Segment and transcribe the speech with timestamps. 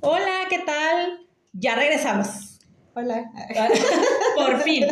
[0.00, 1.26] Hola, ¿qué tal?
[1.52, 2.58] Ya regresamos.
[2.94, 3.30] Hola.
[4.36, 4.84] por fin,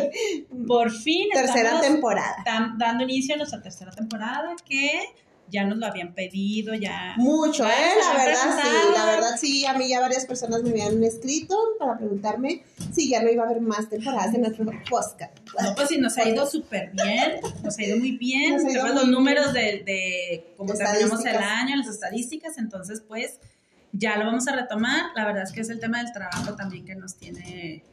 [0.67, 1.27] por fin.
[1.33, 2.43] Tercera temporada.
[2.77, 4.91] Dando inicio a nuestra tercera temporada que
[5.47, 7.13] ya nos lo habían pedido, ya.
[7.17, 7.69] Mucho, ¿eh?
[7.99, 9.65] La verdad, sí, la verdad, sí.
[9.65, 12.63] A mí ya varias personas me habían escrito para preguntarme
[12.93, 15.37] si ya no iba a haber más temporadas en nuestro podcast.
[15.61, 18.55] No, pues sí, nos ha ido súper bien, nos ha ido muy bien.
[18.55, 23.39] Nos los números de, de cómo terminamos el año, las estadísticas, entonces, pues
[23.97, 25.11] ya lo vamos a retomar.
[25.15, 27.83] La verdad es que es el tema del trabajo también que nos tiene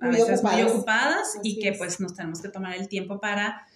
[0.00, 3.66] a veces muy ocupadas y que pues nos tenemos que tomar el tiempo para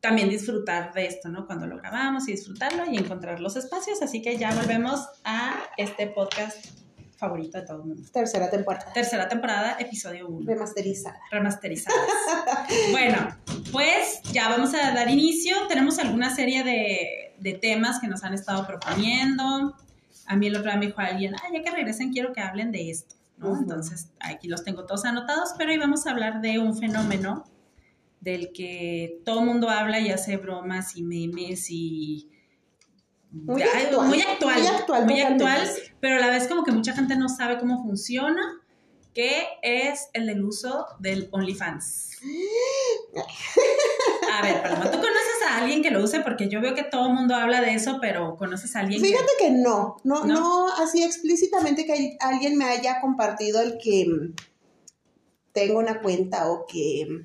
[0.00, 1.46] también disfrutar de esto, ¿no?
[1.46, 4.00] Cuando lo grabamos y disfrutarlo y encontrar los espacios.
[4.00, 6.66] Así que ya volvemos a este podcast
[7.16, 8.02] favorito de todo el mundo.
[8.12, 8.92] Tercera temporada.
[8.92, 10.46] Tercera temporada, episodio 1.
[10.46, 11.20] Remasterizada.
[11.32, 11.96] Remasterizada.
[12.92, 13.36] bueno,
[13.72, 15.56] pues ya vamos a dar inicio.
[15.68, 19.74] Tenemos alguna serie de, de temas que nos han estado proponiendo
[20.28, 22.70] a mí el otro día me dijo alguien, ah, ya que regresen quiero que hablen
[22.70, 23.56] de esto, ¿no?
[23.58, 27.44] Entonces, aquí los tengo todos anotados, pero hoy vamos a hablar de un fenómeno
[28.20, 32.30] del que todo el mundo habla y hace bromas y memes y...
[33.30, 35.68] Muy, actual, muy actual, muy actual, muy actual,
[36.00, 38.40] pero a la vez como que mucha gente no sabe cómo funciona,
[39.14, 42.18] que es el del uso del OnlyFans.
[44.32, 46.20] A ver, Paloma, ¿tú conoces a alguien que lo use?
[46.20, 49.32] Porque yo veo que todo el mundo habla de eso, pero ¿conoces a alguien Fíjate
[49.38, 54.06] que, no, no, no, así explícitamente que alguien me haya compartido el que
[55.52, 57.24] tengo una cuenta o que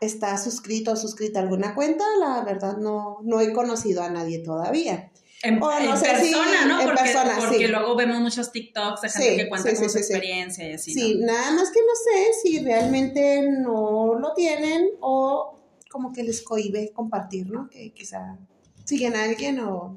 [0.00, 4.40] está suscrito o suscrita a alguna cuenta, la verdad no, no he conocido a nadie
[4.40, 5.10] todavía.
[5.42, 6.80] En, persona, ¿no?
[6.82, 10.74] porque, persona, porque luego vemos muchos TikToks de gente que cuenta con su experiencia y
[10.74, 10.92] así.
[10.92, 16.42] Sí, nada más que no sé si realmente no lo tienen o como que les
[16.42, 17.70] cohibe compartir, ¿no?
[17.70, 18.38] Que quizá
[18.84, 19.96] siguen a alguien o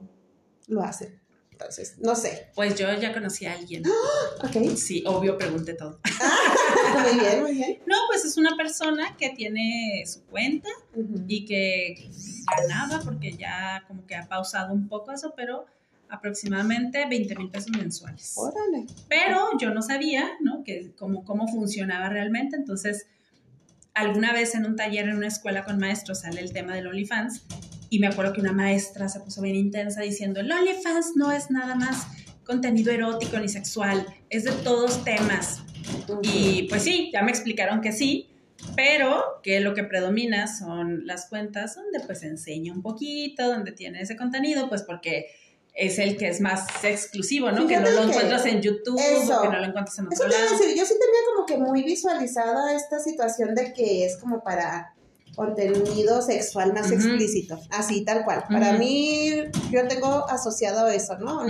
[0.68, 1.23] lo hacen.
[1.64, 2.50] Entonces, no sé.
[2.56, 3.84] Pues yo ya conocí a alguien.
[4.44, 4.76] Ok.
[4.76, 6.00] Sí, obvio, pregunté todo.
[6.86, 7.80] Ah, muy bien, muy bien.
[7.88, 10.70] No, pues es una persona que tiene su cuenta
[11.28, 12.10] y que
[12.58, 15.66] ganaba, porque ya como que ha pausado un poco eso, pero
[16.10, 18.34] aproximadamente 20 mil pesos mensuales.
[18.36, 18.86] Órale.
[19.08, 20.64] Pero yo no sabía, ¿no?
[20.64, 23.08] Que cómo, cómo funcionaba realmente, entonces
[23.94, 27.44] alguna vez en un taller en una escuela con maestros sale el tema del OnlyFans
[27.94, 31.52] y me acuerdo que una maestra se puso bien intensa diciendo, el OnlyFans no es
[31.52, 32.08] nada más
[32.44, 35.62] contenido erótico ni sexual, es de todos temas.
[36.24, 38.32] Y pues sí, ya me explicaron que sí,
[38.76, 44.02] pero que lo que predomina son las cuentas donde pues enseña un poquito, donde tiene
[44.02, 45.28] ese contenido, pues porque
[45.76, 47.68] es el que es más exclusivo, ¿no?
[47.68, 50.50] que no lo encuentras en YouTube o que no lo encuentras en otro lado.
[50.50, 54.93] Decir, yo sí tenía como que muy visualizada esta situación de que es como para
[55.36, 58.44] contenido sexual más explícito, así tal cual.
[58.50, 59.32] Para mí,
[59.72, 61.42] yo tengo asociado eso, ¿no?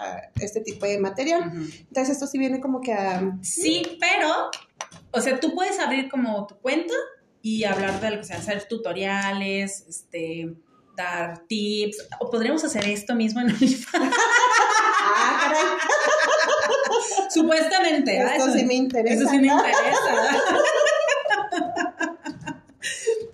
[0.00, 1.50] a este tipo de material.
[1.52, 3.36] Entonces esto sí viene como que a...
[3.42, 4.50] Sí, pero,
[5.10, 6.94] o sea, tú puedes abrir como tu cuenta
[7.42, 10.54] y hablar de lo que sea, hacer tutoriales, este
[10.96, 14.14] dar tips, o podríamos hacer esto mismo en OnlyFans.
[14.14, 15.64] ah, caray.
[17.30, 18.18] Supuestamente.
[18.18, 19.14] Esto sí me interesa.
[19.14, 20.38] Eso sí me interesa.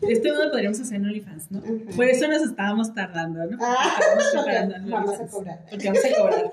[0.08, 1.62] Este modo podríamos hacer en OnlyFans, ¿no?
[1.96, 3.58] Por eso nos estábamos tardando, ¿no?
[3.60, 3.98] Ah,
[4.94, 5.64] vamos a cobrar.
[5.70, 6.52] Porque vamos a cobrar.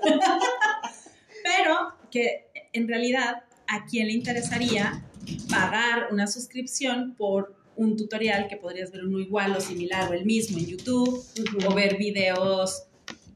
[1.44, 5.02] Pero que en realidad, ¿a quién le interesaría
[5.50, 10.24] pagar una suscripción por un tutorial que podrías ver uno igual o similar o el
[10.24, 11.24] mismo en YouTube
[11.66, 12.84] o ver videos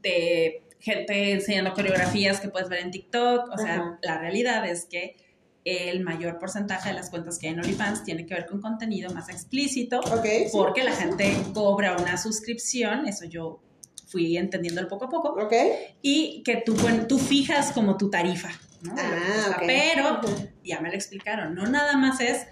[0.01, 3.49] de gente enseñando coreografías que puedes ver en TikTok.
[3.51, 5.15] O sea, la realidad es que
[5.67, 9.13] el mayor porcentaje de las cuentas que hay en OnlyFans tiene que ver con contenido
[9.13, 10.01] más explícito
[10.51, 13.59] porque la gente cobra una suscripción, eso yo
[14.07, 15.49] fui entendiéndolo poco a poco,
[16.01, 16.75] y que tú,
[17.07, 18.49] tú fijas como tu tarifa.
[18.89, 20.21] Ah, Pero,
[20.63, 22.45] ya me lo explicaron, no nada más es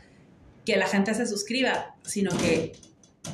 [0.66, 2.74] que la gente se suscriba, sino que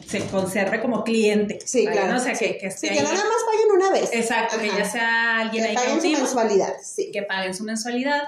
[0.06, 1.60] se conserve como cliente.
[1.66, 2.18] Sí, claro.
[2.18, 4.10] O sea, que, que, sí, que nada más paguen una vez.
[4.14, 7.12] Exacto, que ya sea alguien que paguen su mensualidad, sí.
[7.12, 8.24] Que paguen su mensualidad,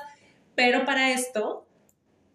[0.56, 1.68] pero para esto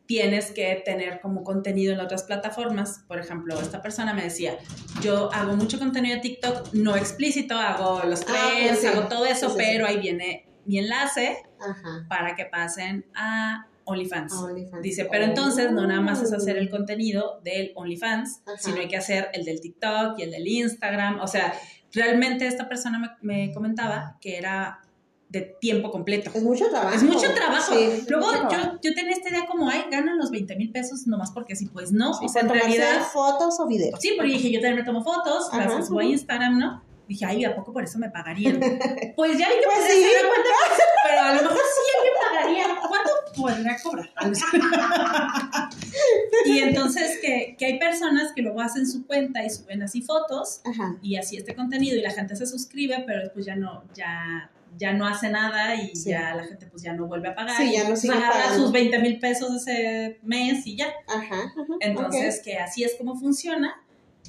[0.06, 3.04] tienes que tener como contenido en otras plataformas.
[3.06, 4.56] Por ejemplo, esta persona me decía,
[5.02, 9.54] yo hago mucho contenido de TikTok, no explícito, hago los ah, trends, hago todo eso,
[9.56, 11.42] pero ahí viene mi enlace
[12.08, 14.34] para que pasen a OnlyFans.
[14.82, 18.96] Dice, pero entonces no nada más es hacer el contenido del OnlyFans, sino hay que
[18.96, 21.20] hacer el del TikTok y el del Instagram.
[21.20, 21.54] O sea,
[21.92, 24.80] realmente esta persona me, comentaba que era
[25.28, 26.30] de tiempo completo.
[26.34, 26.94] Es mucho trabajo.
[26.94, 27.74] Es mucho trabajo.
[28.08, 31.54] Luego Yo, yo tenía esta idea como, ay, ganan los 20 mil pesos nomás porque
[31.54, 32.12] sí, pues no.
[32.12, 33.02] o sea, en realidad...
[33.12, 34.00] fotos o videos.
[34.00, 36.82] Sí, porque dije, yo también me tomo fotos, las subo a Instagram, ¿no?
[37.06, 38.60] Dije, ay, ¿a poco por eso me pagarían?
[39.16, 40.04] pues ya vi que pues sí.
[41.04, 42.78] pero a lo mejor sí alguien pagaría
[43.38, 44.10] poner a cobrar.
[46.44, 50.60] y entonces que, que, hay personas que luego hacen su cuenta y suben así fotos
[51.02, 54.92] y así este contenido y la gente se suscribe, pero después ya no, ya ya
[54.92, 57.56] no hace nada y ya la gente pues ya no vuelve a pagar.
[57.56, 60.92] Sí, ya no sigue agarra sus 20 mil pesos ese mes y ya.
[61.06, 61.52] Ajá.
[61.80, 63.74] Entonces, que así es como funciona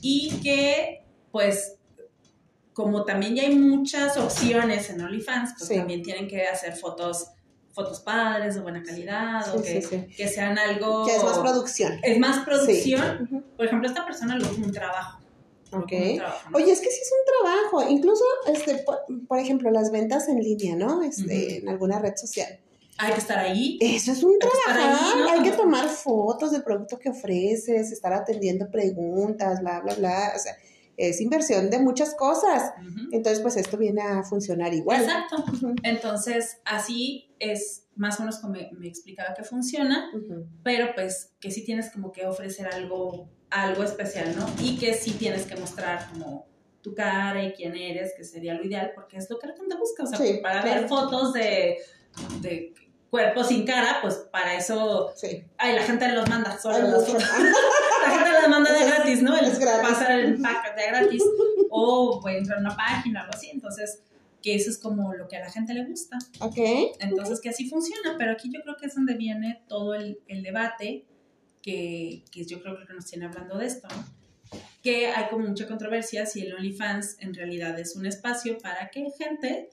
[0.01, 1.75] y que pues
[2.73, 7.31] como también ya hay muchas opciones en OnlyFans, pues también tienen que hacer fotos
[7.73, 11.05] fotos padres de buena calidad o que, que, sean algo...
[11.05, 11.99] Que es más producción.
[12.03, 13.45] Es más producción.
[13.55, 15.18] Por ejemplo, esta persona lo hace un trabajo.
[15.71, 15.91] Ok.
[16.53, 17.89] Oye, es que sí es un trabajo.
[17.89, 18.83] Incluso, este,
[19.27, 21.03] por, ejemplo, las ventas en línea, ¿no?
[21.03, 22.59] Este, En alguna red social.
[22.97, 23.77] Hay que estar ahí.
[23.79, 25.29] Eso es un trabajo.
[25.29, 30.33] Hay que tomar fotos del producto que ofreces, estar atendiendo preguntas, bla, bla, bla.
[30.35, 30.57] O sea,
[30.99, 32.73] es inversión de muchas cosas.
[33.11, 35.01] Entonces, pues esto viene a funcionar igual.
[35.01, 35.45] Exacto.
[35.83, 40.11] Entonces, así es más o menos como me, explicaba que funciona,
[40.63, 44.45] pero pues que sí tienes como que ofrecer algo, algo especial, ¿no?
[44.61, 46.47] Y que sí tienes que mostrar como
[46.81, 49.75] tu cara y quién eres, que sería lo ideal, porque es lo que la gente
[49.77, 50.03] busca.
[50.03, 51.77] O sea, para ver fotos de,
[52.41, 52.73] de
[53.09, 55.11] cuerpo sin cara, pues para eso.
[55.15, 55.43] Sí.
[55.57, 57.23] Ay, la gente los manda solo fotos.
[58.05, 59.37] la gente los manda de gratis, ¿no?
[59.37, 59.51] El
[59.81, 61.23] pasar el pack de gratis.
[61.69, 63.49] O puede entrar a una página o algo así.
[63.49, 64.03] Entonces,
[64.41, 66.17] que eso es como lo que a la gente le gusta.
[66.39, 66.57] Ok.
[66.99, 68.15] Entonces, que así funciona.
[68.17, 71.05] Pero aquí yo creo que es donde viene todo el, el debate
[71.61, 73.87] que, que, yo creo que nos tiene hablando de esto,
[74.81, 79.07] Que hay como mucha controversia si el OnlyFans en realidad es un espacio para que
[79.17, 79.69] gente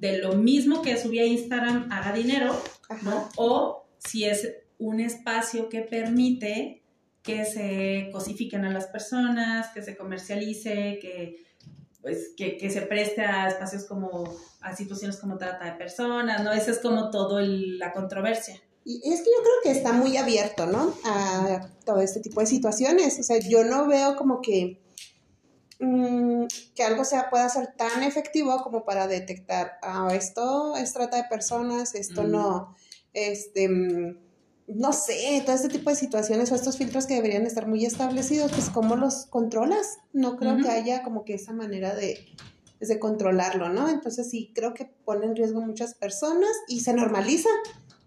[0.00, 2.56] de lo mismo que subía a Instagram haga dinero,
[3.02, 3.28] ¿no?
[3.36, 4.48] O si es
[4.78, 6.82] un espacio que permite
[7.22, 11.44] que se cosifiquen a las personas, que se comercialice, que,
[12.00, 14.24] pues, que, se preste a espacios como,
[14.62, 16.50] a situaciones como trata de personas, ¿no?
[16.50, 18.58] Esa es como todo la controversia.
[18.86, 20.94] Y es que yo creo que está muy abierto, ¿no?
[21.04, 23.20] A todo este tipo de situaciones.
[23.20, 24.80] O sea, yo no veo como que
[25.80, 26.44] Mm,
[26.74, 31.24] que algo sea, pueda ser tan efectivo como para detectar, ah, esto es trata de
[31.24, 32.76] personas, esto no,
[33.14, 34.18] este, mm,
[34.68, 38.52] no sé, todo este tipo de situaciones o estos filtros que deberían estar muy establecidos,
[38.52, 39.98] pues ¿cómo los controlas?
[40.12, 42.26] No creo que haya como que esa manera de,
[42.78, 43.88] de controlarlo, ¿no?
[43.88, 47.48] Entonces sí, creo que pone en riesgo muchas personas y se normaliza.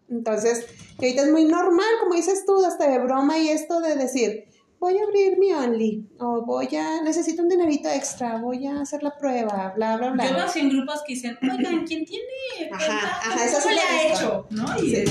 [0.09, 0.65] Entonces,
[0.99, 4.45] que ahorita es muy normal, como dices tú, hasta de broma y esto de decir,
[4.83, 9.01] voy a abrir mi Only, o voy a, necesito un dinerito extra, voy a hacer
[9.01, 10.27] la prueba, bla, bla, bla.
[10.27, 14.13] Yo veo así en grupos que dicen, oigan, ¿quién tiene ajá, ajá, eso le ha
[14.13, 14.45] hecho?
[14.49, 14.65] ¿no?
[14.83, 15.05] Y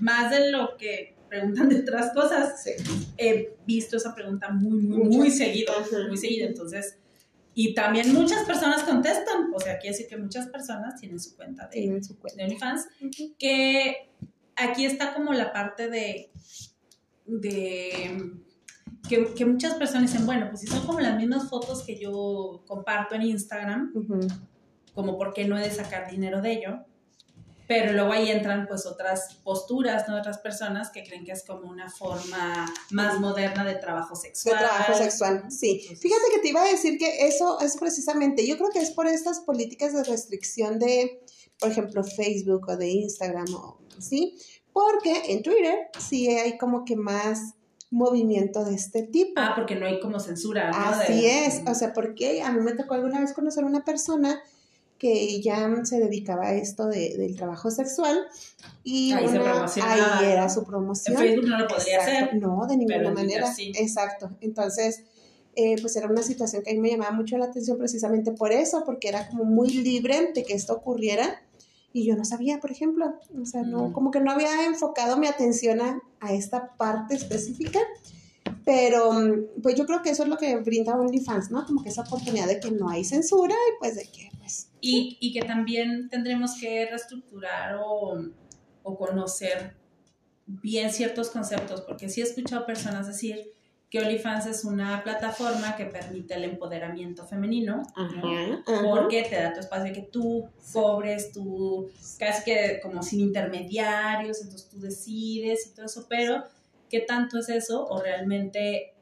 [0.00, 2.72] más de lo que preguntan de otras cosas, sí.
[3.16, 5.72] he visto esa pregunta muy, muy, muy seguido,
[6.06, 6.98] muy seguido, entonces...
[7.56, 11.68] Y también muchas personas contestan, o sea, quiere decir que muchas personas tienen su cuenta
[11.68, 12.38] de, su cuenta.
[12.38, 12.88] de OnlyFans,
[13.38, 14.10] que
[14.56, 16.32] aquí está como la parte de,
[17.26, 18.43] de
[19.08, 23.14] que, muchas personas dicen, bueno, pues si son como las mismas fotos que yo comparto
[23.14, 23.92] en Instagram,
[24.94, 26.84] como por qué no he de sacar dinero de ello.
[27.66, 30.18] Pero luego ahí entran pues otras posturas, ¿no?
[30.18, 34.56] Otras personas que creen que es como una forma más moderna de trabajo sexual.
[34.56, 35.80] De trabajo sexual, sí.
[35.80, 39.06] Fíjate que te iba a decir que eso es precisamente, yo creo que es por
[39.06, 41.24] estas políticas de restricción de,
[41.58, 44.36] por ejemplo, Facebook o de Instagram, o, ¿sí?
[44.74, 47.54] Porque en Twitter sí hay como que más
[47.94, 49.34] movimiento de este tipo.
[49.36, 50.70] Ah, porque no hay como censura.
[50.70, 50.76] ¿no?
[50.76, 54.42] Así es, o sea, porque a mí me tocó alguna vez conocer a una persona
[54.98, 58.26] que ya se dedicaba a esto de, del trabajo sexual
[58.84, 59.26] y ahí,
[59.82, 61.16] ahí era su promoción.
[61.16, 62.36] En Facebook no lo podría hacer.
[62.36, 63.52] No, de ninguna manera.
[63.58, 64.30] Exacto.
[64.40, 65.02] Entonces,
[65.56, 68.52] eh, pues era una situación que a mí me llamaba mucho la atención precisamente por
[68.52, 71.42] eso, porque era como muy libre de que esto ocurriera
[71.94, 75.28] y yo no sabía, por ejemplo, o sea, no, como que no había enfocado mi
[75.28, 77.78] atención a, esta parte específica,
[78.64, 81.64] pero mm, pues yo creo que eso es lo que brinda OnlyFans, ¿no?
[81.64, 84.70] Como que esa oportunidad de que no hay censura y pues de que, pues...
[84.80, 88.18] Y, y que también tendremos que reestructurar o,
[88.82, 89.76] o conocer
[90.46, 93.52] bien ciertos conceptos, porque sí he escuchado personas decir,
[93.94, 97.84] que OnlyFans es una plataforma que permite el empoderamiento femenino,
[98.82, 104.68] porque te da tu espacio que tú cobres, tú casi que como sin intermediarios, entonces
[104.68, 106.42] tú decides y todo eso, pero
[106.90, 107.86] ¿qué tanto es eso?
[107.86, 108.96] O realmente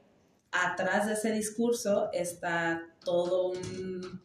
[0.51, 4.21] atrás de ese discurso está todo un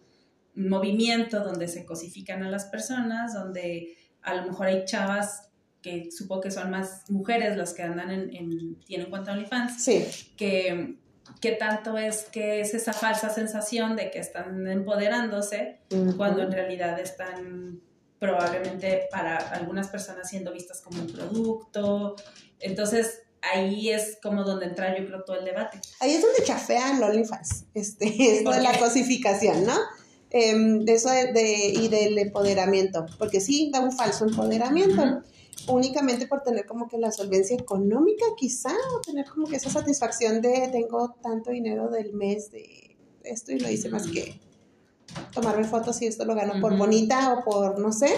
[0.53, 5.50] movimiento donde se cosifican a las personas, donde a lo mejor hay chavas
[5.81, 10.05] que supongo que son más mujeres las que andan en, en tienen cuenta OnlyFans, sí.
[10.36, 10.98] que,
[11.39, 15.79] que tanto es que es esa falsa sensación de que están empoderándose
[16.17, 17.81] cuando en realidad están
[18.19, 22.15] probablemente para algunas personas siendo vistas como un producto.
[22.60, 25.79] Entonces, ahí es como donde entra yo creo todo el debate.
[26.00, 28.07] Ahí es donde chafean los OnlyFans, este,
[28.38, 29.77] esto de la cosificación, ¿no?
[30.29, 35.24] Em, de eso de, y del empoderamiento, porque sí, da un falso empoderamiento.
[35.67, 40.41] Únicamente por tener como que la solvencia económica, quizá, o tener como que esa satisfacción
[40.41, 44.39] de tengo tanto dinero del mes de esto y lo hice más que
[45.33, 48.15] tomarme fotos y esto lo gano por bonita o por no sé.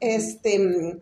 [0.00, 0.98] Este,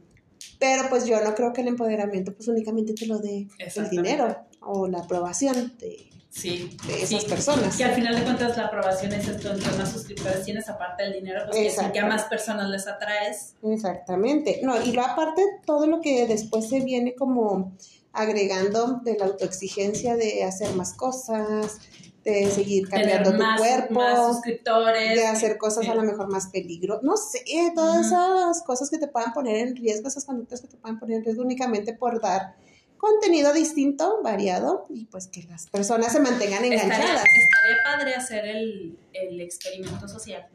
[0.58, 4.48] pero pues yo no creo que el empoderamiento pues únicamente te lo dé el dinero
[4.68, 7.76] o la aprobación de, sí, de esas personas.
[7.76, 11.14] Que al final de cuentas la aprobación es esto, entre más suscriptores tienes aparte del
[11.14, 13.54] dinero, pues que, a más personas les atraes.
[13.62, 14.60] Exactamente.
[14.62, 17.72] No, y lo aparte todo lo que después se viene como
[18.12, 21.78] agregando de la autoexigencia de hacer más cosas,
[22.25, 27.16] de seguir cambiando tu cuerpo, suscriptores, de hacer cosas a lo mejor más peligro, no
[27.16, 27.42] sé,
[27.75, 31.18] todas esas cosas que te puedan poner en riesgo, esas conductas que te puedan poner
[31.18, 32.56] en riesgo únicamente por dar
[32.99, 37.25] contenido distinto, variado y pues que las personas se mantengan enganchadas.
[37.25, 40.47] Estaría, padre hacer el, el experimento social,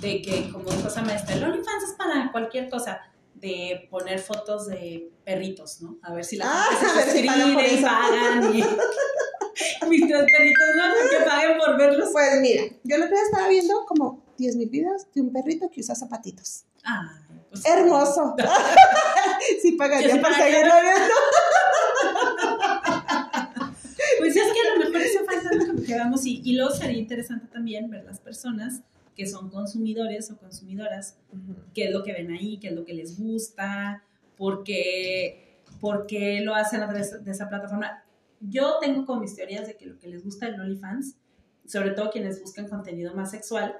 [0.00, 3.00] de que como cosa maestra, el OnlyFans es para cualquier cosa
[3.34, 5.98] de poner fotos de perritos, ¿no?
[6.02, 8.62] A ver si la ah, gente se suscribe y pagan y
[9.88, 12.08] mis tres perritos no que paguen por verlos.
[12.12, 15.80] Pues mira, yo lo que estaba viendo como 10 mil videos de un perrito que
[15.80, 16.64] usa zapatitos.
[16.84, 18.34] Ah, pues, Hermoso.
[19.62, 21.14] sí pagaría por seguirlo viendo.
[24.18, 26.98] pues es que a lo mejor eso falta lo que quedamos y, y luego sería
[26.98, 28.82] interesante también ver las personas
[29.16, 31.18] que son consumidores o consumidoras,
[31.74, 34.04] qué es lo que ven ahí, qué es lo que les gusta,
[34.36, 38.04] por qué, por qué lo hacen a través de esa plataforma.
[38.40, 41.16] Yo tengo como mis teorías de que lo que les gusta el OnlyFans,
[41.66, 43.74] sobre todo quienes buscan contenido más sexual,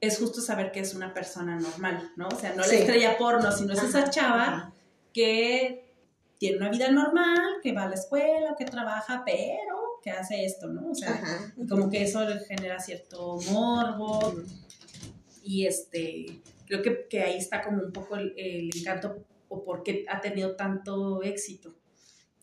[0.00, 2.26] es justo saber que es una persona normal, ¿no?
[2.26, 4.72] O sea, no la estrella porno, sino es esa chava
[5.12, 5.94] que
[6.38, 10.68] tiene una vida normal, que va a la escuela, que trabaja, pero que hace esto,
[10.68, 10.90] ¿no?
[10.90, 11.20] O sea,
[11.68, 14.34] como que eso genera cierto morbo.
[15.42, 19.82] Y este, creo que, que, ahí está como un poco el, el encanto o por
[19.82, 21.74] qué ha tenido tanto éxito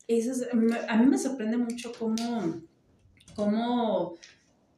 [0.08, 0.46] eso
[0.88, 2.62] a mí me sorprende mucho cómo,
[3.36, 4.18] cómo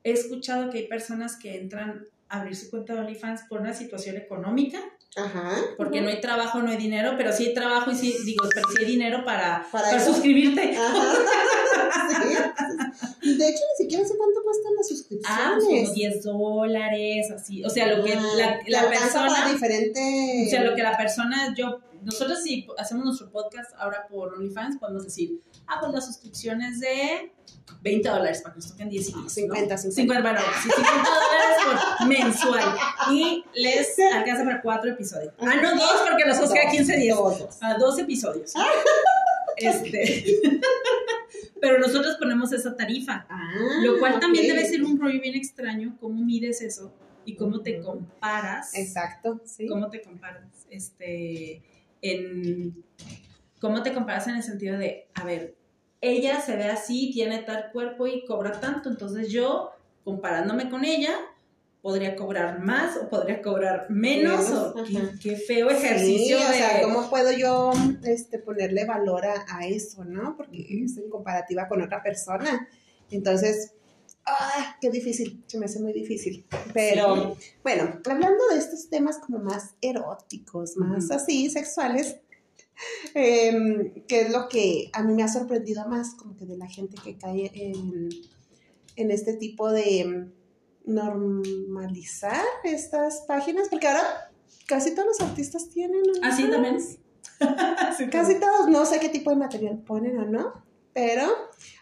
[0.04, 3.74] he escuchado que hay personas que entran a abrir su cuenta de OnlyFans por una
[3.74, 4.80] situación económica.
[5.16, 5.56] Ajá.
[5.75, 8.68] Porque no hay trabajo, no hay dinero, pero sí hay trabajo y sí, digo, pero
[8.70, 10.78] sí hay dinero para, para, suscribirte.
[10.78, 10.96] Ajá.
[13.22, 15.39] De hecho, ni siquiera sé cuánto cuestan las suscripciones.
[15.39, 17.63] Ah, pues como 10 dólares, así.
[17.63, 19.51] O sea, lo que ah, la, la persona.
[19.51, 20.46] Diferente...
[20.48, 24.77] O sea, lo que la persona, yo nosotros si hacemos nuestro podcast ahora por OnlyFans,
[24.77, 27.32] podemos decir, ah, pues la suscripción es de
[27.82, 29.77] 20 dólares para que nos toquen 10 y 50, 50.
[29.77, 32.77] 50, bueno, 50 dólares por mensual.
[33.12, 35.34] Y les alcanza para 4 episodios.
[35.39, 37.18] Ah, no, dos, porque nosotros queda 15 días.
[37.60, 38.53] Para 2 episodios.
[39.58, 40.24] Este.
[41.60, 43.25] Pero nosotros ponemos esa tarifa.
[43.29, 43.51] Ah,
[43.84, 45.98] lo cual también debe ser un rollo bien extraño.
[46.00, 46.94] ¿Cómo mides eso?
[47.25, 48.74] Y cómo te comparas.
[48.74, 49.68] Exacto, sí.
[49.68, 50.65] ¿Cómo te comparas?
[50.70, 51.62] Este
[52.01, 52.84] en
[53.60, 55.56] cómo te comparas en el sentido de, a ver,
[56.01, 59.72] ella se ve así, tiene tal cuerpo y cobra tanto, entonces yo,
[60.03, 61.13] comparándome con ella,
[61.82, 64.75] podría cobrar más o podría cobrar menos, o
[65.22, 66.38] qué, feo ejercicio.
[66.38, 67.72] Sí, o sea, ¿cómo puedo yo
[68.03, 70.36] este, ponerle valor a, eso, no?
[70.36, 72.68] Porque es en comparativa con otra persona.
[73.12, 73.74] Entonces,
[74.30, 74.78] ¡ah!
[74.80, 76.46] Qué difícil, se me hace muy difícil.
[76.74, 82.18] Pero bueno, hablando de estos temas como más eróticos, más así, sexuales,
[83.14, 86.68] em, que es lo que a mí me ha sorprendido más, como que de la
[86.68, 88.10] gente que cae en,
[88.96, 90.30] en este tipo de
[90.86, 94.32] normalizar estas páginas, porque ahora
[94.66, 96.02] casi todos los artistas tienen.
[96.24, 96.78] ¿Ah, sí, también?
[98.12, 100.54] casi todos, no sé qué tipo de material ponen o no,
[100.93, 101.27] pero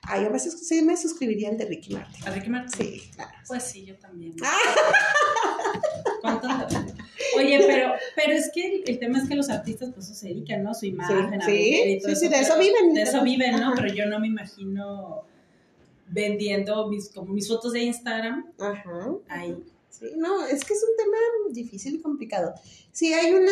[0.03, 2.27] ay, a veces sí me suscribiría al de Ricky Martin.
[2.27, 2.85] ¿A Ricky Martin?
[2.85, 3.31] Sí, claro.
[3.47, 4.33] Pues sí, yo también.
[6.21, 6.47] ¿Cuánto?
[7.37, 10.73] Oye, pero, pero es que el, tema es que los artistas pues se dedican, ¿no?
[10.73, 12.93] Su imagen, sí, sí, sí, de eso viven.
[12.93, 13.73] De eso viven, ¿no?
[13.75, 15.23] Pero yo no me imagino
[16.09, 18.51] vendiendo mis, como mis fotos de Instagram.
[18.59, 19.11] Ajá.
[19.29, 19.63] Ahí.
[19.89, 21.17] Sí, no, es que es un tema
[21.51, 22.53] difícil y complicado.
[22.91, 23.51] Sí, hay una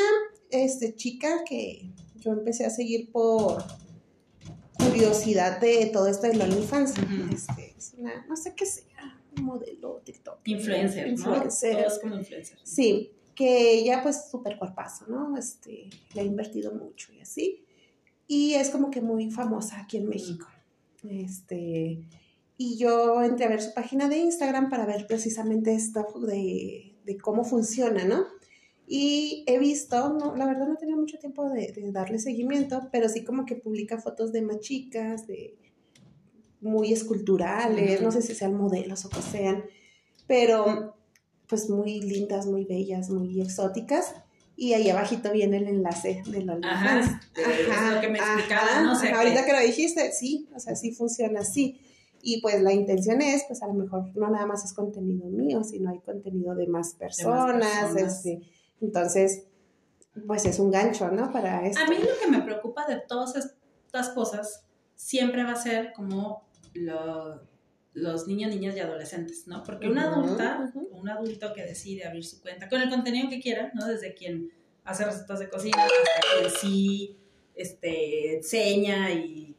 [0.51, 3.63] este, chica que yo empecé a seguir por
[4.96, 6.94] curiosidad de todo esto de OnlyFans.
[7.34, 10.40] este, es una, no sé qué sea, modelo TikTok.
[10.46, 11.88] Influencer, influencer.
[11.88, 12.02] ¿no?
[12.02, 12.58] como influencer.
[12.64, 15.38] Sí, que ella pues súper cuerpazo, ¿no?
[15.38, 17.66] Este, le ha invertido mucho y así.
[18.28, 20.48] Y es como que muy famosa aquí en México.
[21.08, 22.08] Este,
[22.58, 27.18] y yo entré a ver su página de Instagram para ver precisamente esto de, de
[27.18, 28.25] cómo funciona, ¿no?
[28.88, 33.10] Y he visto, no, la verdad no tenía mucho tiempo de, de darle seguimiento, pero
[33.10, 35.58] sí como que publica fotos de más chicas, de
[36.62, 39.63] muy esculturales, no sé si sean modelos o que sean,
[40.27, 40.96] pero
[41.48, 44.13] pues muy lindas, muy bellas, muy exóticas.
[44.58, 48.98] Y ahí abajito viene el enlace de los Ajá, es lo que me explicaba, ¿no?
[48.98, 51.82] sé ahorita que lo dijiste, sí, o sea, sí funciona así.
[52.22, 55.63] Y pues la intención es, pues a lo mejor no nada más es contenido mío,
[55.63, 58.42] sino hay contenido de más personas, Este,
[58.82, 59.46] entonces,
[60.27, 61.32] pues es un gancho, ¿no?
[61.32, 61.84] Para esto.
[61.84, 64.65] A mí lo que me preocupa de todas estas cosas
[64.96, 67.41] siempre va a ser como lo,
[67.94, 69.63] los niños, niñas y adolescentes, ¿no?
[69.63, 73.72] Porque una adulta, un adulto que decide abrir su cuenta con el contenido que quiera,
[73.74, 73.88] ¿no?
[73.88, 74.51] Desde quien
[74.84, 77.17] hace recetas de cocina hasta quien sí
[77.55, 79.55] este, enseña y,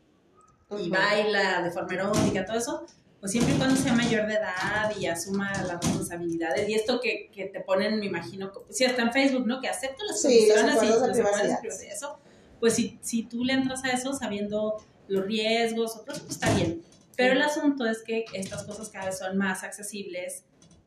[0.79, 2.87] y baila de forma erótica, todo eso,
[3.21, 6.69] pues siempre y cuando sea mayor de edad y asuma las responsabilidades.
[6.69, 9.61] Y esto que, que te ponen, me imagino, si está en Facebook, ¿no?
[9.61, 12.19] Que acepto las condiciones y los de eso,
[12.61, 14.77] pues si, si tú le entras a eso sabiendo
[15.09, 16.83] los riesgos, pues está bien.
[17.17, 20.45] Pero el asunto es que estas cosas cada vez son más accesibles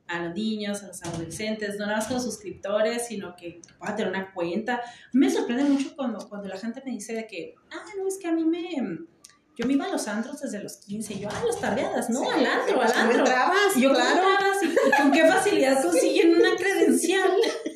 [0.07, 4.11] a los niños, a los adolescentes, no nada más los suscriptores, sino que puedan tener
[4.11, 4.81] una cuenta.
[5.13, 8.27] Me sorprende mucho cuando, cuando la gente me dice de que, ah, no, es que
[8.27, 8.99] a mí me...
[9.59, 12.21] Yo me iba a los antros desde los 15, y yo, ah, los tardeadas, ¿no?
[12.31, 13.19] al antro, al antro.
[13.19, 14.25] Entrabas, y yo, claro.
[14.63, 17.29] y, con qué facilidad consiguen una credencial?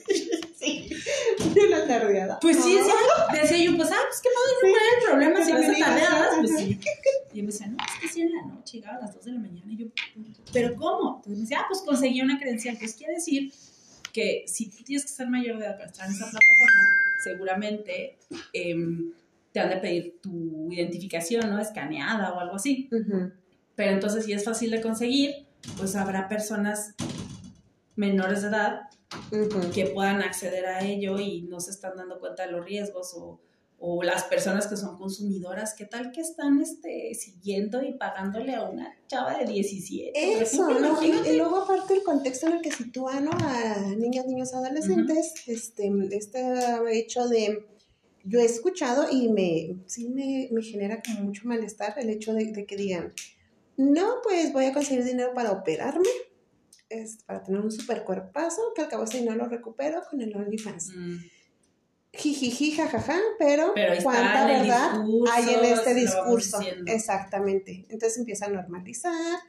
[0.57, 0.89] sí,
[1.67, 2.39] una tardeada.
[2.39, 2.79] Pues sí,
[3.33, 6.57] decía, yo, pues, ah, pues qué padre, no hay problema si vas a tardeadas, pues
[6.57, 6.79] sí.
[7.33, 9.31] Y me decía, no, es que sí en la noche, llegaba a las 2 de
[9.33, 9.73] la mañana.
[9.73, 9.87] Y yo,
[10.53, 11.17] ¿pero cómo?
[11.17, 12.77] Entonces me decía, ah, pues conseguí una credencial.
[12.79, 13.51] Pues quiere decir
[14.13, 16.81] que si tú tienes que ser mayor de edad para estar en esa plataforma,
[17.21, 18.15] seguramente
[18.53, 19.11] em,
[19.53, 21.59] te han de pedir tu identificación, ¿no?
[21.59, 22.89] Escaneada o algo así.
[23.75, 26.95] Pero entonces, si es fácil de conseguir, pues habrá personas
[27.95, 28.81] menores de edad
[29.73, 33.39] que puedan acceder a ello y no se están dando cuenta de los riesgos o
[33.85, 38.63] o las personas que son consumidoras, ¿qué tal que están este, siguiendo y pagándole a
[38.63, 40.41] una chava de 17?
[40.41, 41.03] Eso, ¿no?
[41.03, 43.31] Y, luego aparte el contexto en el que sitúa, ¿no?
[43.31, 46.45] A niñas, niños, adolescentes, este, este
[46.93, 47.67] hecho de,
[48.23, 52.75] yo he escuchado y me, sí me, genera como mucho malestar el hecho de, que
[52.75, 53.13] digan,
[53.77, 56.09] no, pues voy a conseguir dinero para operarme,
[56.89, 60.35] es para tener un super cuerpazo, que al cabo si no lo recupero con el
[60.35, 60.91] OnlyFans.
[60.95, 61.17] Mm
[62.13, 66.59] jijiji, jajaja, pero, cuánta verdad hay en este discurso.
[66.85, 67.85] Exactamente.
[67.89, 69.39] Entonces empieza a normalizar,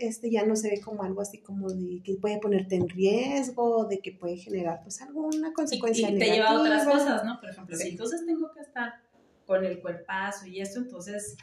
[0.00, 3.86] este ya no se ve como algo así como de que puede ponerte en riesgo,
[3.86, 7.38] de que puede generar pues alguna consecuencia y, y te lleva a otras cosas, ¿no?
[7.40, 8.94] Por ejemplo, si entonces tengo que estar
[9.46, 11.36] con el cuerpazo y esto, entonces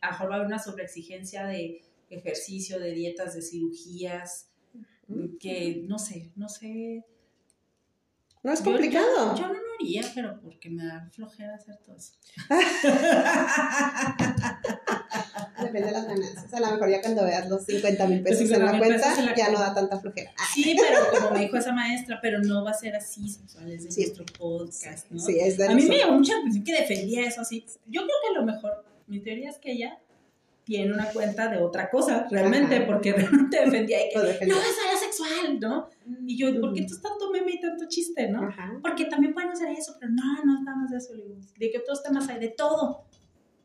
[0.00, 4.50] a lo mejor va a haber una sobreexigencia de ejercicio, de dietas, de cirugías,
[5.40, 7.04] que no sé, no sé
[8.44, 9.34] no es complicado.
[9.34, 12.12] Yo, no lo haría, pero porque me da flojera hacer todo eso.
[15.64, 16.54] Depende de las ganancias.
[16.54, 19.58] A lo mejor ya cuando veas los 50 mil pesos en la cuenta, ya no
[19.58, 20.32] da tanta flojera.
[20.54, 24.02] Sí, pero como me dijo esa maestra, pero no va a ser así sexuales de
[24.02, 25.18] nuestro podcast, ¿no?
[25.18, 27.64] Sí, es de A mí me llamó mucha atención que defendía eso así.
[27.86, 29.98] Yo creo que a lo mejor, mi teoría es que ella
[30.64, 34.98] tiene una cuenta de otra cosa, realmente, porque realmente defendía y que no, es área
[34.98, 35.88] sexual, ¿no?
[36.26, 38.48] Y yo, ¿por qué tú tanto meme y tanto chiste, no?
[38.82, 41.12] Porque también pueden hacer eso, pero no, no más de eso.
[41.58, 42.40] ¿De qué otros temas hay?
[42.40, 43.04] De todo.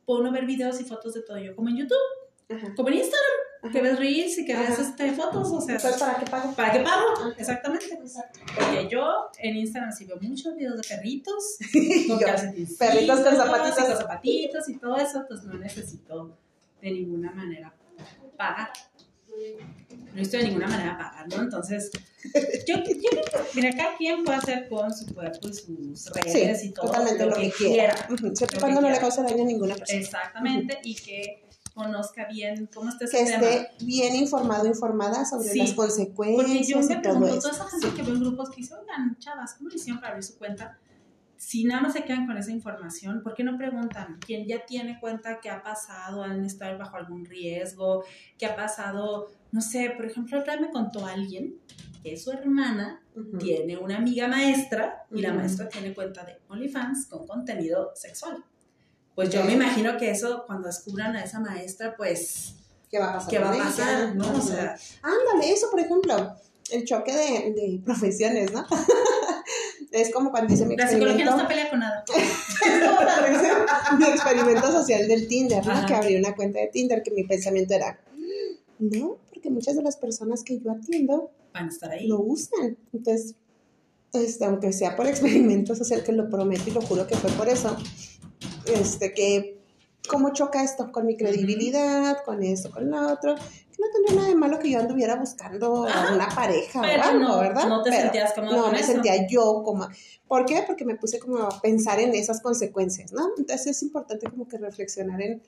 [0.10, 1.38] Puedo no ver videos y fotos de todo.
[1.38, 5.52] Yo, como en YouTube, como en Instagram, que ves reels y que ves este, fotos,
[5.52, 5.78] o sea.
[5.78, 6.52] ¿para qué pago?
[6.56, 7.32] ¿Para qué pago?
[7.38, 7.86] Exactamente.
[8.56, 11.60] Porque yo en Instagram sí veo muchos videos de perritos,
[12.08, 13.86] con perritos con zapatitos.
[13.86, 16.36] con zapatitos y todo eso, pues no necesito
[16.82, 17.72] de ninguna manera
[18.36, 18.72] pagar.
[20.14, 21.44] No estoy de ninguna manera pagar, ¿no?
[21.44, 21.92] Entonces,
[22.68, 26.64] yo, yo creo que, mira, cada quien puede hacer con su cuerpo y sus redes
[26.64, 27.96] y todo totalmente lo, que, quiera.
[28.34, 30.00] Siempre cuando no le cause daño a ninguna persona.
[30.00, 35.74] Exactamente, y que conozca bien cómo está ese que esté bien informado, informada sobre las
[35.74, 36.46] consecuencias.
[36.46, 39.54] Porque yo me pregunto, toda esa gente que ve en grupos que dice, oigan, chavas,
[39.54, 40.78] ¿cómo hicieron para abrir su cuenta?
[41.40, 44.20] Si nada más se quedan con esa información, ¿por qué no preguntan?
[44.20, 48.04] ¿Quién ya tiene cuenta que ha pasado, han estado bajo algún riesgo,
[48.38, 51.56] que ha pasado, no sé, por ejemplo, otra me contó alguien
[52.04, 53.02] que su hermana
[53.40, 58.44] tiene una amiga maestra y la maestra tiene cuenta de OnlyFans con contenido sexual.
[59.16, 62.56] Pues yo me imagino que eso, cuando descubran a esa maestra, pues...
[62.92, 63.30] ¿Qué va a pasar?
[63.30, 64.14] ¿Qué va a pasar?
[64.14, 64.30] ¿no?
[64.38, 64.76] O sea...
[65.04, 66.36] Ándale, eso, por ejemplo,
[66.70, 68.66] el choque de, de profesiones, ¿no?
[69.92, 72.04] es como cuando dice mi La psicología no está pelea con nada.
[73.98, 75.86] mi experimento social del Tinder, ¿no?
[75.86, 78.00] Que abrí una cuenta de Tinder, que mi pensamiento era,
[78.80, 82.08] no, porque muchas de las personas que yo atiendo van a estar ahí.
[82.08, 82.78] Lo usan.
[82.94, 83.36] Entonces,
[84.14, 87.50] este, aunque sea por experimento social, que lo prometo y lo juro que fue por
[87.50, 87.76] eso,
[88.66, 89.59] este, que
[90.10, 94.28] cómo choca esto con mi credibilidad, con esto, con lo otro, que no tendría nada
[94.28, 97.70] de malo que yo anduviera buscando una pareja o algo, no, ¿verdad?
[97.70, 99.88] No te sentías como No, me sentía yo como,
[100.28, 100.64] ¿por qué?
[100.66, 103.30] Porque me puse como a pensar en esas consecuencias, ¿no?
[103.38, 105.42] Entonces es importante como que reflexionar en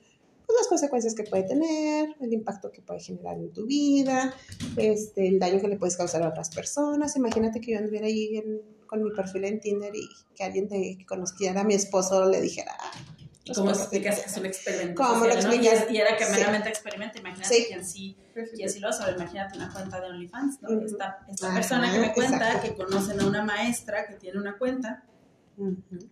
[0.46, 4.32] pues, las consecuencias que puede tener, el impacto que puede generar en tu vida,
[4.76, 7.16] este, el daño que le puedes causar a otras personas.
[7.16, 8.40] Imagínate que yo anduviera ahí
[8.86, 12.40] con mi perfil en Tinder y que alguien de, que conociera a mi esposo le
[12.40, 12.72] dijera...
[12.78, 12.92] Ah,
[13.54, 15.02] ¿Cómo explicas que es un experimento?
[15.02, 15.90] ¿Cómo lo explicas?
[15.90, 17.18] Y, era que meramente experimento.
[17.18, 17.64] Imagínate sí.
[17.66, 18.16] quien sí,
[18.54, 19.12] quien sí lo sabe.
[19.12, 20.80] Imagínate una cuenta de OnlyFans, ¿no?
[20.80, 25.04] Esta, esta persona que me cuenta que conocen a una maestra que tiene una cuenta.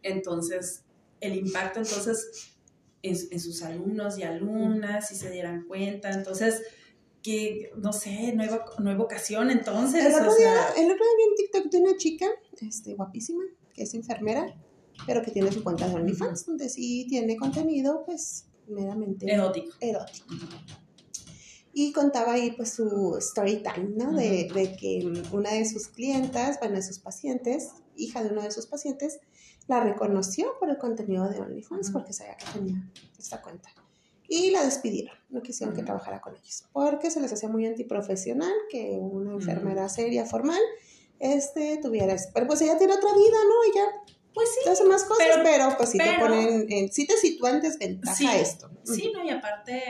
[0.02, 0.82] Entonces,
[1.20, 2.56] el impacto, entonces,
[3.02, 6.10] en, sus alumnos y alumnas, si se dieran cuenta.
[6.10, 6.62] Entonces,
[7.22, 10.04] que, no sé, nueva, nueva vocación entonces.
[10.04, 12.26] El otro, día, el otro día vi un TikTok de una chica,
[12.60, 14.52] este, guapísima, que es enfermera,
[15.06, 19.72] pero que tiene su cuenta de OnlyFans, donde sí tiene contenido, pues, meramente erótico.
[19.80, 20.34] erótico.
[21.72, 24.12] Y contaba ahí, pues, su story time, ¿no?
[24.12, 28.50] de, de, que una de sus clientas, bueno, de sus pacientes, hija de uno de
[28.50, 29.20] sus pacientes,
[29.66, 33.70] la reconoció por el contenido de OnlyFans porque sabía que tenía esta cuenta.
[34.26, 38.52] Y la despidieron, no quisieron que trabajara con ellos, porque se les hacía muy antiprofesional
[38.70, 40.60] que una enfermera seria, formal,
[41.18, 42.16] este, tuviera...
[42.32, 43.72] Pero pues ella tiene otra vida, ¿no?
[43.72, 47.62] Ella pues sí, más cosas, pero, pues sí te ponen, en, sí te sitúan en
[47.62, 48.70] desventaja esto.
[48.84, 49.82] Sí, no, y aparte,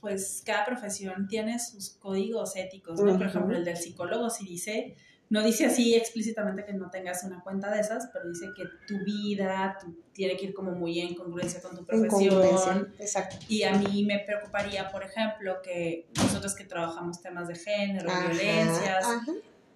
[0.00, 3.16] pues cada profesión tiene sus códigos éticos, ¿no?
[3.16, 4.96] Por ejemplo, el del psicólogo sí dice
[5.28, 9.04] no dice así explícitamente que no tengas una cuenta de esas, pero dice que tu
[9.04, 9.76] vida
[10.12, 12.94] tiene que ir como muy en congruencia con tu profesión.
[12.98, 13.36] Exacto.
[13.48, 19.04] Y a mí me preocuparía, por ejemplo, que nosotros que trabajamos temas de género, violencias,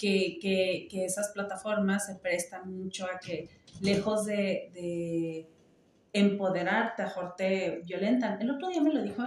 [0.00, 3.50] Que, que, que, esas plataformas se prestan mucho a que,
[3.82, 5.46] lejos de, de
[6.14, 8.40] empoderarte, mejor te violentan.
[8.40, 9.22] El otro día me lo dijo,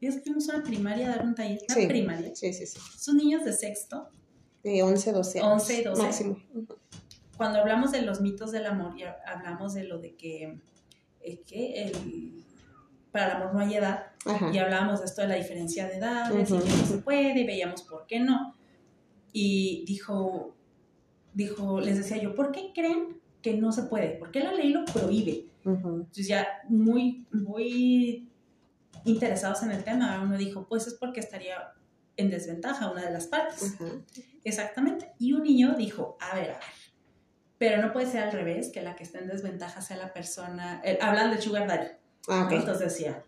[0.00, 2.34] es que fuimos a una primaria a dar un taller, una primaria.
[2.34, 2.78] Sí, sí, sí.
[2.98, 4.08] Son niños de sexto
[4.62, 5.52] de 11, 12 años.
[5.52, 6.02] 11 y 12.
[6.02, 6.36] Máximo.
[7.36, 10.60] Cuando hablamos de los mitos del amor, ya hablamos de lo de que,
[11.20, 12.44] eh, que el,
[13.10, 14.06] para el amor no hay edad.
[14.52, 17.46] Y hablábamos de esto de la diferencia de edades y que no se puede y
[17.46, 18.54] veíamos por qué no.
[19.32, 20.54] Y dijo,
[21.34, 24.10] dijo, les decía yo, ¿por qué creen que no se puede?
[24.10, 25.46] ¿Por qué la ley lo prohíbe?
[25.64, 28.28] Entonces ya muy, muy
[29.04, 31.72] interesados en el tema, uno dijo, pues es porque estaría
[32.16, 33.74] en desventaja una de las partes.
[34.44, 35.12] Exactamente.
[35.18, 36.64] Y un niño dijo, a ver, a ver,
[37.58, 40.82] pero no puede ser al revés, que la que está en desventaja sea la persona,
[41.00, 41.88] hablan de sugar daddy.
[42.28, 43.22] Ah, Entonces decía,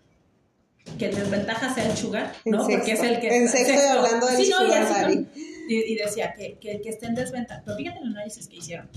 [0.98, 2.66] que en desventaja sea el sugar, ¿no?
[2.66, 3.28] Porque es el que...
[3.28, 5.28] En sexto, hablando del sugar daddy.
[5.68, 7.62] Y, decía que, que, que esté en desventaja.
[7.64, 8.88] Pero fíjate el análisis que hicieron.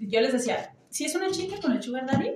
[0.00, 2.34] Yo les decía, si es una chica con el sugar daddy,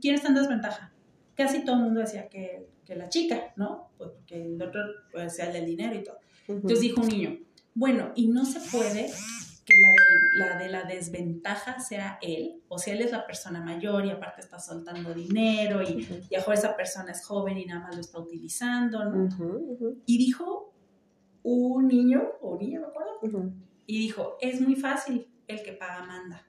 [0.00, 0.92] ¿quién está en desventaja?
[1.34, 3.90] Casi todo el mundo decía que que la chica, ¿no?
[3.98, 4.80] Pues porque el otro
[5.12, 6.18] puede ser el del dinero y todo.
[6.48, 7.38] Entonces dijo un niño,
[7.74, 9.12] bueno, y no se puede
[9.66, 9.74] que
[10.38, 14.40] la de, la desventaja sea él, o sea, él es la persona mayor y aparte
[14.40, 18.18] está soltando dinero y, y a esa persona es joven y nada más lo está
[18.18, 19.28] utilizando, ¿no?
[20.06, 20.72] Y dijo
[21.54, 23.52] un niño, o niña, me acuerdo,
[23.86, 26.46] y dijo, es muy fácil, el que paga manda.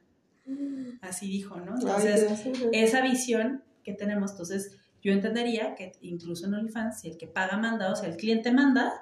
[1.01, 1.75] Así dijo, ¿no?
[1.75, 7.27] Entonces, esa visión que tenemos, entonces, yo entendería que incluso en OnlyFans, si el que
[7.27, 8.93] paga manda, o sea, el cliente manda,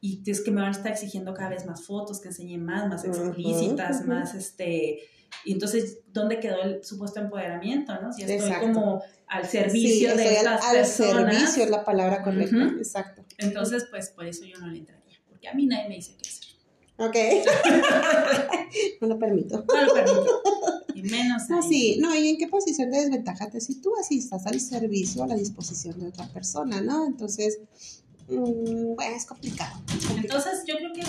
[0.00, 2.88] y es que me van a estar exigiendo cada vez más fotos, que enseñen más,
[2.88, 5.00] más explícitas, más este...
[5.44, 8.12] Y entonces, ¿dónde quedó el supuesto empoderamiento, no?
[8.12, 11.24] Si estoy como al servicio de estas al, personas.
[11.24, 13.24] Al servicio es la palabra correcta, exacto.
[13.38, 15.05] Entonces, pues, por eso yo no le entraría,
[15.36, 16.46] porque a mí nadie me dice qué hacer.
[16.98, 17.14] Ok.
[19.02, 19.64] no lo permito.
[19.68, 20.42] No lo permito.
[20.94, 21.50] Y menos.
[21.50, 25.22] No, sí, no, ¿y en qué posición de desventaja te sitúas si estás al servicio,
[25.22, 27.06] a la disposición de otra persona, ¿no?
[27.06, 27.58] Entonces,
[28.28, 29.78] mm, bueno, es complicado,
[30.16, 31.02] Entonces, yo creo que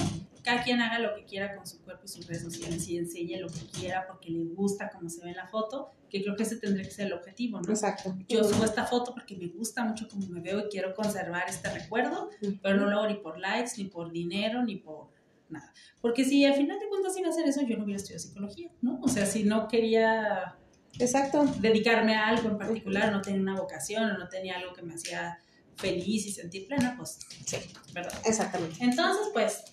[0.44, 3.40] cada quien haga lo que quiera con su cuerpo y sus redes sociales y enseñe
[3.40, 6.44] lo que quiera porque le gusta como se ve en la foto, que creo que
[6.44, 7.70] ese tendría que ser el objetivo, ¿no?
[7.70, 8.16] Exacto.
[8.28, 11.70] Yo subo esta foto porque me gusta mucho como me veo y quiero conservar este
[11.70, 12.30] recuerdo,
[12.62, 15.10] pero no lo hago ni por likes, ni por dinero, ni por
[15.50, 15.74] nada.
[16.02, 18.72] Porque si al final de cuentas iba a hacer eso, yo no hubiera estudiado psicología,
[18.82, 19.00] ¿no?
[19.02, 20.58] O sea, si no quería
[21.00, 21.46] Exacto.
[21.60, 24.94] dedicarme a algo en particular, no tenía una vocación o no tenía algo que me
[24.94, 25.40] hacía
[25.76, 27.58] feliz y sentir plena, pues sí,
[27.94, 28.14] ¿verdad?
[28.26, 28.78] Exactamente.
[28.84, 29.64] Entonces, pues,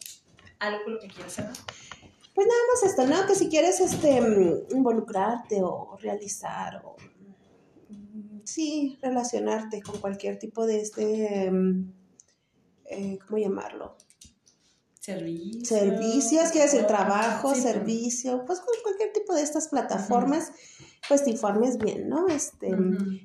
[0.58, 1.50] algo lo que quieres hacer.
[2.34, 3.26] Pues nada más esto, ¿no?
[3.26, 4.20] Que si quieres este,
[4.70, 6.96] involucrarte o realizar o,
[8.44, 11.50] sí, relacionarte con cualquier tipo de este,
[12.86, 13.96] eh, ¿cómo llamarlo?
[15.00, 15.68] Servicios.
[15.68, 20.50] Servicios, quiere decir trabajo, Sí, servicio, pues con cualquier tipo de estas plataformas,
[21.08, 22.26] pues te informes bien, ¿no?
[22.28, 22.74] Este,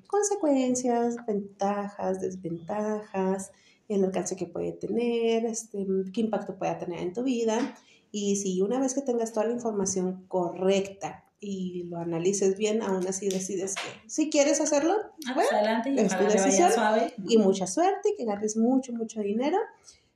[0.08, 3.52] consecuencias, ventajas, desventajas,
[3.88, 7.76] el alcance que puede tener, este, qué impacto puede tener en tu vida.
[8.12, 13.06] Y si una vez que tengas toda la información correcta y lo analices bien, aún
[13.08, 14.96] así decides que si quieres hacerlo,
[15.28, 16.72] Ah, pues adelante y es tu decisión.
[16.72, 17.14] suave.
[17.28, 19.58] y mucha suerte y que ganes mucho, mucho dinero.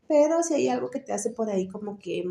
[0.08, 2.25] Pero si hay algo que te hace por ahí como que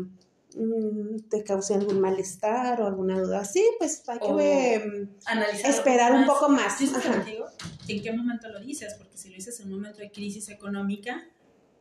[0.55, 6.11] mm, te cause algún malestar o alguna duda así, pues hay que O- Analizar esperar
[6.13, 6.75] un poco más.
[7.87, 8.93] ¿En qué momento lo dices?
[8.95, 11.23] Porque si lo dices en un momento de crisis económica,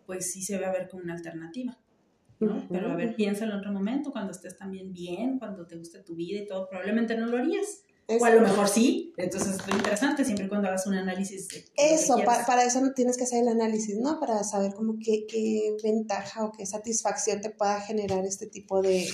[0.06, 1.78] pues sí se va a ver como una alternativa.
[2.46, 2.66] ¿No?
[2.70, 6.14] Pero a ver, piénsalo en otro momento, cuando estés también bien, cuando te guste tu
[6.14, 7.82] vida y todo, probablemente no lo harías.
[8.08, 11.48] O a lo mejor sí, entonces es muy interesante siempre cuando hagas un análisis.
[11.76, 14.18] Eso, pa- para eso tienes que hacer el análisis, ¿no?
[14.20, 19.06] Para saber como qué, qué ventaja o qué satisfacción te pueda generar este tipo de,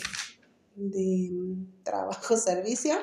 [0.75, 2.95] de mm, trabajo, servicio.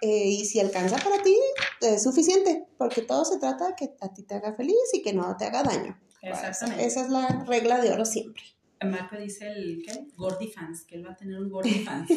[0.00, 1.36] Eh, y si alcanza para ti,
[1.80, 5.12] es suficiente, porque todo se trata de que a ti te haga feliz y que
[5.12, 5.96] no te haga daño.
[6.20, 6.84] Exactamente.
[6.84, 8.42] Esa es la regla de oro siempre.
[8.84, 10.06] Marco dice el, ¿qué?
[10.16, 12.08] Gordy fans, que él va a tener un Gordy fans.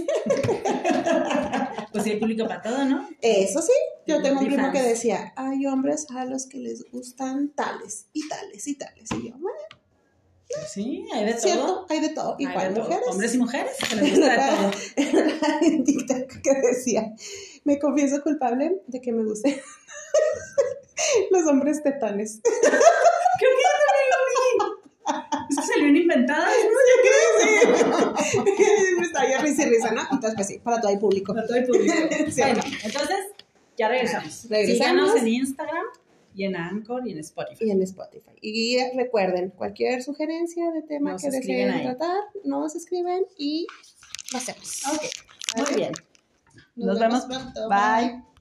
[1.91, 3.08] pues sí, hay público para todo, ¿no?
[3.21, 3.71] Eso sí,
[4.08, 4.73] yo tengo un primo Fans.
[4.78, 9.10] que decía, hay hombres a los que les gustan tales y tales y tales.
[9.12, 9.58] Y yo, bueno,
[10.71, 11.41] Sí, hay de todo.
[11.41, 12.36] cierto, hay de todo.
[12.39, 12.84] Hay Igual de todo.
[12.89, 13.08] mujeres.
[13.10, 14.71] Hombres y mujeres, que les gusta todo.
[15.62, 17.13] en TikTok que decía,
[17.63, 19.56] me confieso culpable de que me gusten
[21.32, 22.41] los hombres tetones.
[22.43, 24.08] Creo que yo también
[24.60, 25.55] lo vi.
[25.55, 26.53] Es que salieron inventadas,
[27.86, 28.13] ¿no?
[28.99, 30.01] me estaba risa y risa, ¿no?
[30.01, 31.34] Entonces, pues sí, para todo el público.
[31.34, 31.93] Para todo el público.
[32.31, 32.41] Sí.
[32.41, 33.19] Bueno, entonces,
[33.77, 34.47] ya regresamos.
[34.49, 34.77] Regresamos.
[34.77, 35.86] Síganos en Instagram
[36.36, 37.65] y en Anchor y en Spotify.
[37.65, 38.31] Y en Spotify.
[38.41, 43.67] Y recuerden, cualquier sugerencia de tema Nos que deseen tratar, nos escriben y
[44.31, 44.84] lo hacemos.
[44.91, 45.03] Ok,
[45.67, 45.91] muy bien.
[46.75, 47.43] Nos Nos vemos vemos.
[47.43, 47.69] pronto.
[47.69, 48.25] Bye.